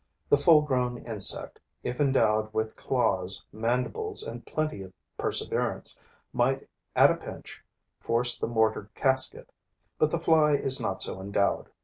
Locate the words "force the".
7.99-8.47